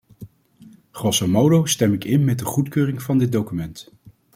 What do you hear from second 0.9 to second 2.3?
Grosso modo stem ik in